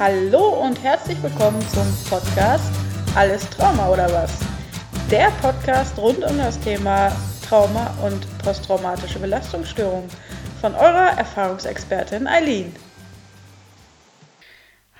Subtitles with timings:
[0.00, 2.72] Hallo und herzlich willkommen zum Podcast
[3.14, 4.32] Alles Trauma oder was?
[5.10, 7.14] Der Podcast rund um das Thema
[7.46, 10.08] Trauma und posttraumatische Belastungsstörung
[10.62, 12.74] von eurer Erfahrungsexpertin Eileen.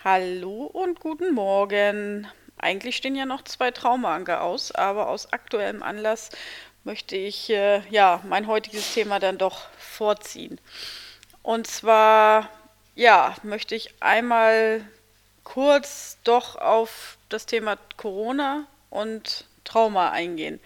[0.04, 2.28] Hallo und guten Morgen.
[2.58, 6.28] Eigentlich stehen ja noch zwei Traumaanker aus, aber aus aktuellem Anlass
[6.84, 10.60] möchte ich äh, ja mein heutiges Thema dann doch vorziehen.
[11.42, 12.50] Und zwar
[12.94, 14.84] ja, möchte ich einmal
[15.44, 20.60] kurz doch auf das Thema Corona und Trauma eingehen.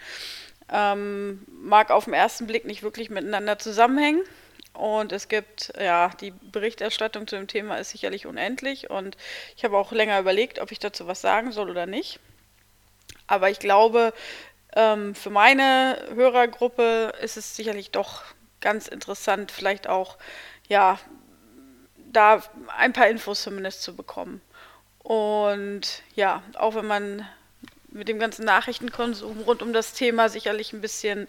[0.70, 4.22] Ähm, mag auf den ersten Blick nicht wirklich miteinander zusammenhängen.
[4.72, 8.90] Und es gibt, ja, die Berichterstattung zu dem Thema ist sicherlich unendlich.
[8.90, 9.16] Und
[9.56, 12.18] ich habe auch länger überlegt, ob ich dazu was sagen soll oder nicht.
[13.26, 14.12] Aber ich glaube,
[14.74, 18.22] ähm, für meine Hörergruppe ist es sicherlich doch
[18.60, 20.16] ganz interessant, vielleicht auch,
[20.68, 20.98] ja,
[22.16, 22.42] da
[22.76, 24.40] ein paar Infos zumindest zu bekommen.
[24.98, 27.28] Und ja, auch wenn man
[27.88, 31.28] mit dem ganzen Nachrichtenkonsum rund um das Thema sicherlich ein bisschen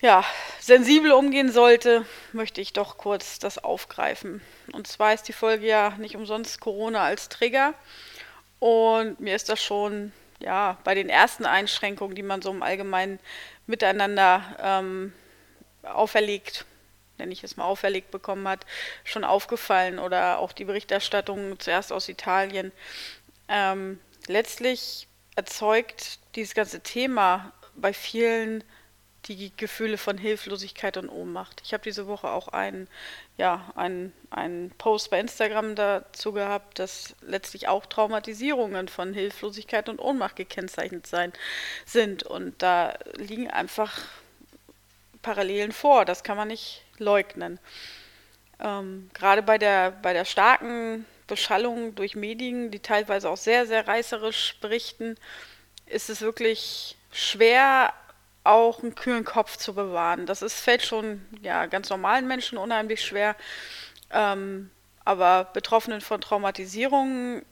[0.00, 0.24] ja,
[0.60, 4.40] sensibel umgehen sollte, möchte ich doch kurz das aufgreifen.
[4.72, 7.74] Und zwar ist die Folge ja nicht umsonst Corona als Trigger.
[8.58, 13.18] Und mir ist das schon ja, bei den ersten Einschränkungen, die man so im allgemeinen
[13.66, 15.12] Miteinander ähm,
[15.82, 16.64] auferlegt,
[17.20, 18.66] nenne ich es mal, auferlegt bekommen hat,
[19.04, 22.72] schon aufgefallen oder auch die Berichterstattung zuerst aus Italien.
[23.48, 28.64] Ähm, letztlich erzeugt dieses ganze Thema bei vielen
[29.26, 31.60] die Gefühle von Hilflosigkeit und Ohnmacht.
[31.64, 32.88] Ich habe diese Woche auch einen,
[33.36, 39.98] ja, einen, einen Post bei Instagram dazu gehabt, dass letztlich auch Traumatisierungen von Hilflosigkeit und
[39.98, 41.32] Ohnmacht gekennzeichnet sein,
[41.84, 42.22] sind.
[42.22, 43.98] Und da liegen einfach
[45.22, 46.04] Parallelen vor.
[46.04, 47.58] Das kann man nicht leugnen.
[48.58, 53.86] Ähm, Gerade bei der, bei der starken Beschallung durch Medien, die teilweise auch sehr, sehr
[53.86, 55.16] reißerisch berichten,
[55.86, 57.92] ist es wirklich schwer,
[58.44, 60.26] auch einen kühlen Kopf zu bewahren.
[60.26, 63.36] Das ist, fällt schon ja, ganz normalen Menschen unheimlich schwer.
[64.10, 64.70] Ähm,
[65.04, 67.44] aber Betroffenen von Traumatisierungen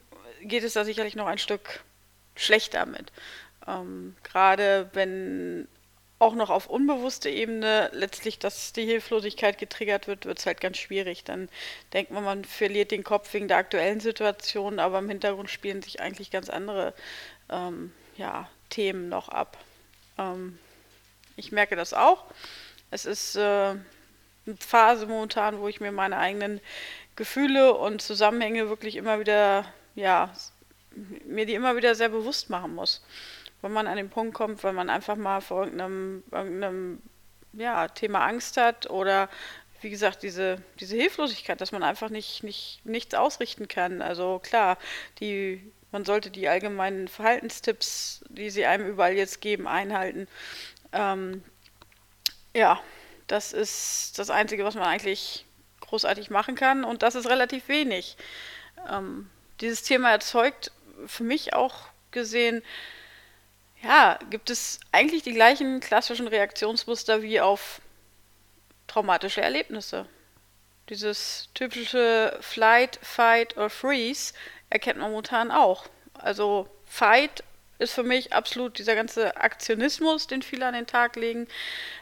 [0.42, 1.82] geht es da sicherlich noch ein Stück
[2.36, 3.12] schlechter mit.
[3.66, 5.68] Ähm, Gerade wenn
[6.18, 10.78] auch noch auf unbewusste Ebene letztlich, dass die Hilflosigkeit getriggert wird, wird es halt ganz
[10.78, 11.22] schwierig.
[11.24, 11.48] Dann
[11.92, 16.00] denkt man, man verliert den Kopf wegen der aktuellen Situation, aber im Hintergrund spielen sich
[16.00, 16.92] eigentlich ganz andere
[17.50, 19.58] ähm, ja, Themen noch ab.
[20.18, 20.58] Ähm,
[21.36, 22.24] ich merke das auch.
[22.90, 26.60] Es ist äh, eine Phase momentan, wo ich mir meine eigenen
[27.14, 30.32] Gefühle und Zusammenhänge wirklich immer wieder, ja,
[31.24, 33.02] mir die immer wieder sehr bewusst machen muss
[33.62, 37.02] wenn man an den Punkt kommt, weil man einfach mal vor irgendeinem, irgendeinem
[37.52, 39.28] ja, Thema Angst hat oder
[39.80, 44.02] wie gesagt, diese, diese Hilflosigkeit, dass man einfach nicht, nicht, nichts ausrichten kann.
[44.02, 44.76] Also klar,
[45.20, 50.26] die, man sollte die allgemeinen Verhaltenstipps, die sie einem überall jetzt geben, einhalten.
[50.92, 51.44] Ähm,
[52.54, 52.80] ja,
[53.28, 55.46] das ist das Einzige, was man eigentlich
[55.80, 58.16] großartig machen kann und das ist relativ wenig.
[58.90, 59.30] Ähm,
[59.60, 60.72] dieses Thema erzeugt
[61.06, 62.62] für mich auch gesehen
[63.82, 67.80] ja, gibt es eigentlich die gleichen klassischen Reaktionsmuster wie auf
[68.86, 70.06] traumatische Erlebnisse.
[70.88, 74.32] Dieses typische Flight, Fight or Freeze
[74.70, 75.86] erkennt man momentan auch.
[76.14, 77.44] Also Fight
[77.78, 81.46] ist für mich absolut dieser ganze Aktionismus, den viele an den Tag legen,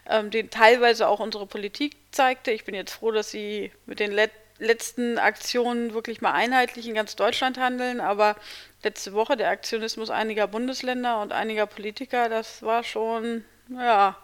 [0.09, 2.51] ähm, den teilweise auch unsere Politik zeigte.
[2.53, 6.95] Ich bin jetzt froh, dass sie mit den Let letzten Aktionen wirklich mal einheitlich in
[6.95, 8.37] ganz Deutschland handeln, aber
[8.83, 14.17] letzte Woche der Aktionismus einiger Bundesländer und einiger Politiker, das war schon, ja,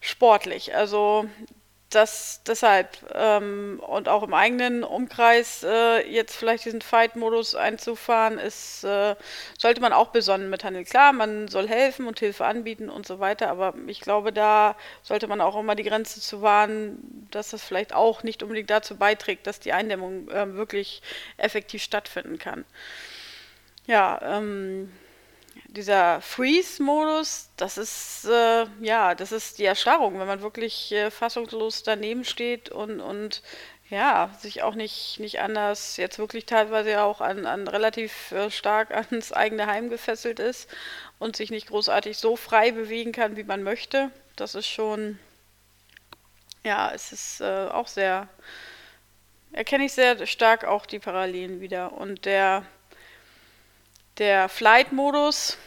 [0.00, 0.74] sportlich.
[0.74, 1.26] Also
[1.94, 8.84] das deshalb ähm, und auch im eigenen Umkreis äh, jetzt vielleicht diesen Fight-Modus einzufahren, ist,
[8.84, 9.16] äh,
[9.58, 10.84] sollte man auch besonnen mithandeln.
[10.84, 15.26] Klar, man soll helfen und Hilfe anbieten und so weiter, aber ich glaube, da sollte
[15.26, 19.46] man auch immer die Grenze zu wahren, dass das vielleicht auch nicht unbedingt dazu beiträgt,
[19.46, 21.02] dass die Eindämmung äh, wirklich
[21.36, 22.64] effektiv stattfinden kann.
[23.86, 24.90] Ja, ähm,
[25.66, 31.82] dieser Freeze-Modus, das ist äh, ja, das ist die Erstarrung, wenn man wirklich äh, fassungslos
[31.82, 33.42] daneben steht und, und
[33.90, 38.90] ja, sich auch nicht, nicht anders, jetzt wirklich teilweise auch an, an relativ äh, stark
[39.10, 40.68] ans eigene Heim gefesselt ist
[41.18, 44.10] und sich nicht großartig so frei bewegen kann, wie man möchte.
[44.36, 45.18] Das ist schon,
[46.64, 48.28] ja, es ist äh, auch sehr,
[49.52, 51.92] erkenne ich sehr stark auch die Parallelen wieder.
[51.92, 52.64] Und der
[54.18, 55.58] der Flight-Modus,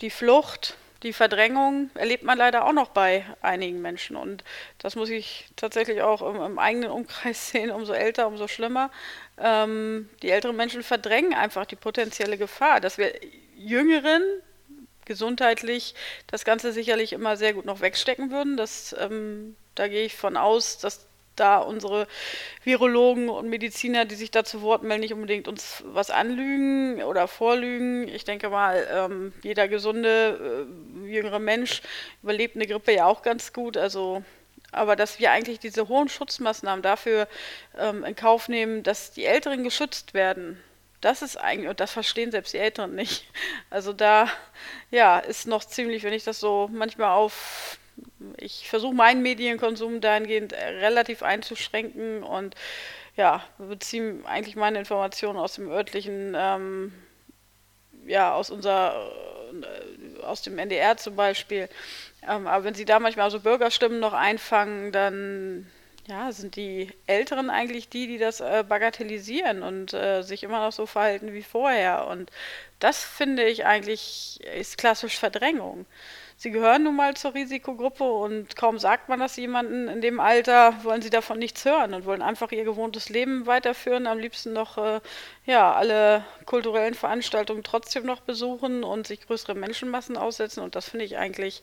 [0.00, 4.16] die Flucht, die Verdrängung erlebt man leider auch noch bei einigen Menschen.
[4.16, 4.44] Und
[4.78, 7.70] das muss ich tatsächlich auch im, im eigenen Umkreis sehen.
[7.70, 8.90] Umso älter, umso schlimmer.
[9.38, 13.12] Ähm, die älteren Menschen verdrängen einfach die potenzielle Gefahr, dass wir
[13.56, 14.22] Jüngeren
[15.04, 15.94] gesundheitlich
[16.26, 18.56] das Ganze sicherlich immer sehr gut noch wegstecken würden.
[18.56, 21.06] Das, ähm, da gehe ich von aus, dass
[21.36, 22.06] da unsere
[22.64, 27.28] Virologen und Mediziner, die sich da zu Wort melden, nicht unbedingt uns was anlügen oder
[27.28, 28.08] vorlügen.
[28.08, 30.66] Ich denke mal, ähm, jeder gesunde
[31.04, 31.82] äh, jüngere Mensch
[32.22, 33.76] überlebt eine Grippe ja auch ganz gut.
[33.76, 34.22] Also,
[34.72, 37.28] aber dass wir eigentlich diese hohen Schutzmaßnahmen dafür
[37.78, 40.60] ähm, in Kauf nehmen, dass die Älteren geschützt werden,
[41.00, 43.26] das ist eigentlich, und das verstehen selbst die Älteren nicht.
[43.70, 44.28] Also da,
[44.90, 47.78] ja, ist noch ziemlich, wenn ich das so manchmal auf
[48.38, 52.54] ich versuche meinen Medienkonsum dahingehend äh, relativ einzuschränken und
[53.16, 56.92] ja, beziehe eigentlich meine Informationen aus dem örtlichen, ähm,
[58.06, 59.10] ja, aus unserer,
[59.52, 61.68] äh, aus dem NDR zum Beispiel.
[62.28, 65.66] Ähm, aber wenn Sie da manchmal so Bürgerstimmen noch einfangen, dann
[66.08, 70.72] ja, sind die Älteren eigentlich die, die das äh, bagatellisieren und äh, sich immer noch
[70.72, 72.06] so verhalten wie vorher.
[72.06, 72.30] Und
[72.78, 75.86] das finde ich eigentlich ist klassisch Verdrängung
[76.36, 80.84] sie gehören nun mal zur Risikogruppe und kaum sagt man das jemandem in dem Alter,
[80.84, 84.76] wollen sie davon nichts hören und wollen einfach ihr gewohntes Leben weiterführen, am liebsten noch
[84.78, 85.00] äh,
[85.46, 91.06] ja, alle kulturellen Veranstaltungen trotzdem noch besuchen und sich größere Menschenmassen aussetzen und das finde
[91.06, 91.62] ich eigentlich,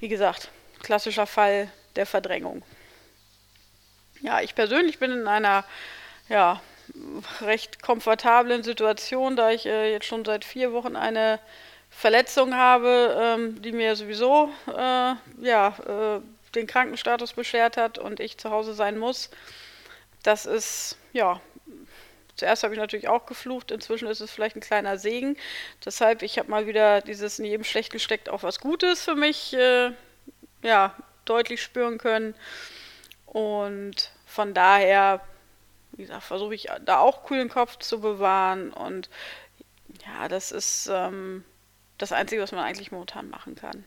[0.00, 0.50] wie gesagt,
[0.82, 2.62] klassischer Fall der Verdrängung.
[4.22, 5.64] Ja, ich persönlich bin in einer
[6.28, 6.60] ja,
[7.40, 11.38] recht komfortablen Situation, da ich äh, jetzt schon seit vier Wochen eine
[11.90, 16.20] Verletzung habe, ähm, die mir sowieso äh, ja, äh,
[16.54, 19.30] den Krankenstatus beschert hat und ich zu Hause sein muss.
[20.22, 21.40] Das ist, ja,
[22.36, 25.36] zuerst habe ich natürlich auch geflucht, inzwischen ist es vielleicht ein kleiner Segen.
[25.84, 29.52] Deshalb, ich habe mal wieder dieses in jedem Schlechten steckt auch was Gutes für mich,
[29.54, 29.92] äh,
[30.62, 30.94] ja,
[31.24, 32.34] deutlich spüren können.
[33.26, 35.20] Und von daher,
[35.92, 39.08] wie gesagt, versuche ich da auch kühlen Kopf zu bewahren und
[40.06, 41.44] ja, das ist, ähm,
[42.02, 43.84] das Einzige, was man eigentlich momentan machen kann.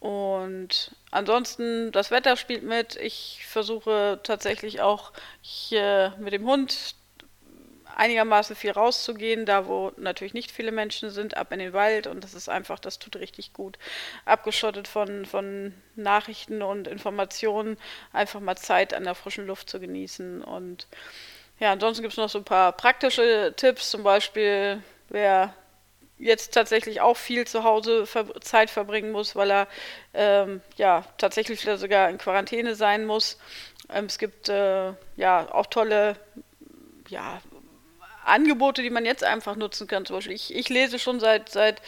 [0.00, 2.96] Und ansonsten, das Wetter spielt mit.
[2.96, 5.12] Ich versuche tatsächlich auch
[5.42, 6.96] hier mit dem Hund
[7.96, 12.24] einigermaßen viel rauszugehen, da wo natürlich nicht viele Menschen sind, ab in den Wald und
[12.24, 13.78] das ist einfach, das tut richtig gut.
[14.24, 17.76] Abgeschottet von, von Nachrichten und Informationen,
[18.12, 20.42] einfach mal Zeit an der frischen Luft zu genießen.
[20.42, 20.86] Und
[21.60, 25.54] ja, ansonsten gibt es noch so ein paar praktische Tipps, zum Beispiel, wer
[26.22, 29.68] jetzt tatsächlich auch viel zu Hause ver Zeit verbringen muss, weil er
[30.14, 33.38] ähm, ja tatsächlich sogar in Quarantäne sein muss.
[33.92, 36.16] Ähm, es gibt äh, ja auch tolle
[37.08, 37.40] ja,
[38.24, 40.06] Angebote, die man jetzt einfach nutzen kann.
[40.06, 41.82] Zum Beispiel, ich, ich lese schon seit, seit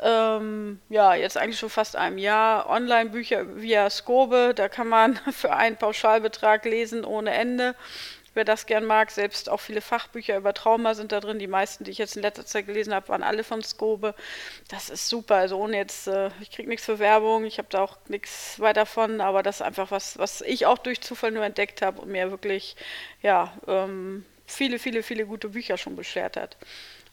[0.00, 4.52] ähm, ja, jetzt eigentlich schon fast einem Jahr Online-Bücher via Scobe.
[4.56, 7.74] Da kann man für einen Pauschalbetrag lesen ohne Ende
[8.34, 9.10] wer das gern mag.
[9.10, 11.38] Selbst auch viele Fachbücher über Trauma sind da drin.
[11.38, 14.14] Die meisten, die ich jetzt in letzter Zeit gelesen habe, waren alle von Skobe.
[14.68, 15.36] Das ist super.
[15.36, 18.86] Also ohne jetzt, äh, ich kriege nichts für Werbung, ich habe da auch nichts weiter
[18.86, 22.10] von, aber das ist einfach was, was ich auch durch Zufall nur entdeckt habe und
[22.10, 22.76] mir wirklich,
[23.22, 26.56] ja, ähm, viele, viele, viele gute Bücher schon beschert hat.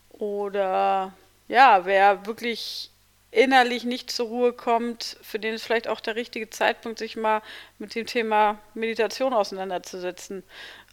[0.09, 1.13] Oder
[1.47, 2.90] ja, wer wirklich
[3.31, 7.41] innerlich nicht zur Ruhe kommt, für den ist vielleicht auch der richtige Zeitpunkt, sich mal
[7.79, 10.43] mit dem Thema Meditation auseinanderzusetzen.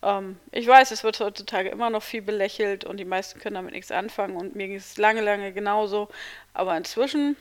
[0.03, 3.73] Ähm, ich weiß, es wird heutzutage immer noch viel belächelt und die meisten können damit
[3.73, 6.09] nichts anfangen und mir ging es lange, lange genauso.
[6.55, 7.37] Aber inzwischen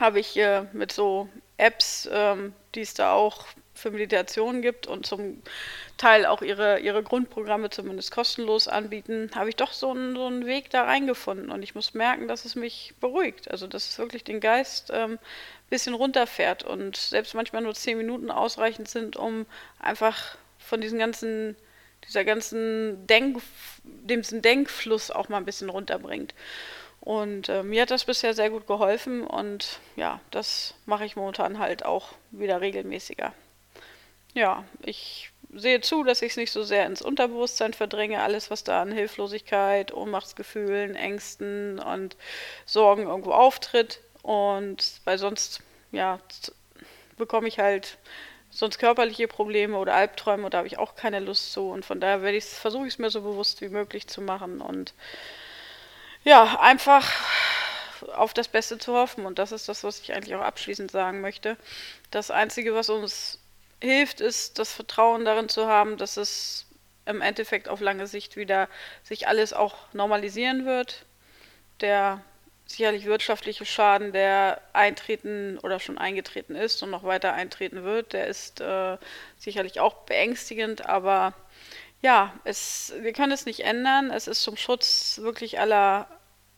[0.00, 3.46] habe ich äh, mit so Apps, ähm, die es da auch
[3.78, 5.42] für Meditation gibt und zum
[5.96, 10.46] Teil auch ihre, ihre Grundprogramme zumindest kostenlos anbieten, habe ich doch so einen, so einen
[10.46, 11.50] Weg da reingefunden.
[11.50, 13.50] Und ich muss merken, dass es mich beruhigt.
[13.50, 15.18] Also, dass es wirklich den Geist ein ähm,
[15.70, 19.46] bisschen runterfährt und selbst manchmal nur zehn Minuten ausreichend sind, um
[19.78, 21.56] einfach von diesen ganzen
[22.06, 23.42] dieser ganzen Denk,
[23.82, 26.34] dem Denkfluss auch mal ein bisschen runterbringt.
[27.00, 31.58] Und äh, mir hat das bisher sehr gut geholfen und ja, das mache ich momentan
[31.58, 33.32] halt auch wieder regelmäßiger.
[34.34, 38.64] Ja, ich sehe zu, dass ich es nicht so sehr ins Unterbewusstsein verdränge, alles, was
[38.64, 42.16] da an Hilflosigkeit, Ohnmachtsgefühlen, Ängsten und
[42.66, 44.00] Sorgen irgendwo auftritt.
[44.22, 46.20] Und weil sonst, ja,
[47.16, 47.98] bekomme ich halt
[48.50, 51.70] sonst körperliche Probleme oder Albträume, da habe ich auch keine Lust zu.
[51.70, 54.94] Und von daher versuche ich es mir so bewusst wie möglich zu machen und
[56.24, 57.10] ja, einfach
[58.14, 59.26] auf das Beste zu hoffen.
[59.26, 61.56] Und das ist das, was ich eigentlich auch abschließend sagen möchte.
[62.10, 63.38] Das Einzige, was uns
[63.80, 66.66] hilft, ist das Vertrauen darin zu haben, dass es
[67.06, 68.68] im Endeffekt auf lange Sicht wieder
[69.02, 71.06] sich alles auch normalisieren wird.
[71.80, 72.22] Der
[72.66, 78.26] sicherlich wirtschaftliche Schaden, der eintreten oder schon eingetreten ist und noch weiter eintreten wird, der
[78.26, 78.98] ist äh,
[79.38, 81.32] sicherlich auch beängstigend, aber
[82.02, 84.10] ja, es, wir können es nicht ändern.
[84.10, 86.06] Es ist zum Schutz wirklich aller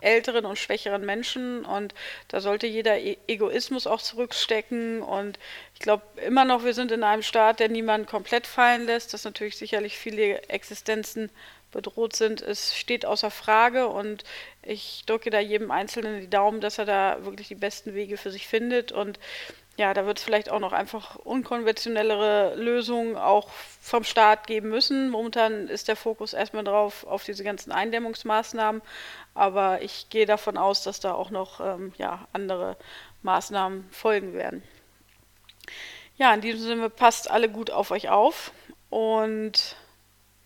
[0.00, 1.64] älteren und schwächeren Menschen.
[1.64, 1.94] Und
[2.28, 5.02] da sollte jeder e Egoismus auch zurückstecken.
[5.02, 5.38] Und
[5.74, 9.24] ich glaube immer noch, wir sind in einem Staat, der niemanden komplett fallen lässt, dass
[9.24, 11.30] natürlich sicherlich viele Existenzen
[11.70, 13.88] bedroht sind, es steht außer Frage.
[13.88, 14.24] Und
[14.62, 18.30] ich drücke da jedem Einzelnen die Daumen, dass er da wirklich die besten Wege für
[18.30, 18.92] sich findet.
[18.92, 19.18] Und
[19.80, 23.48] ja, da wird es vielleicht auch noch einfach unkonventionellere Lösungen auch
[23.80, 25.08] vom Staat geben müssen.
[25.08, 28.82] Momentan ist der Fokus erstmal drauf auf diese ganzen Eindämmungsmaßnahmen,
[29.34, 32.76] aber ich gehe davon aus, dass da auch noch ähm, ja, andere
[33.22, 34.62] Maßnahmen folgen werden.
[36.18, 38.52] Ja, in diesem Sinne passt alle gut auf euch auf
[38.90, 39.76] und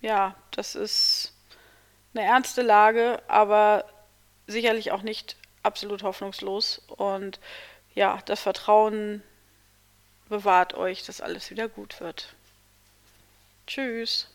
[0.00, 1.32] ja, das ist
[2.14, 3.84] eine ernste Lage, aber
[4.46, 6.82] sicherlich auch nicht absolut hoffnungslos.
[6.86, 7.40] Und
[7.94, 9.22] ja, das Vertrauen
[10.28, 12.34] bewahrt euch, dass alles wieder gut wird.
[13.66, 14.28] Tschüss.